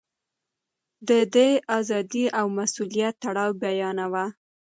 [1.07, 1.35] ده د
[1.77, 4.25] ازادۍ او مسووليت تړاو بيانوه.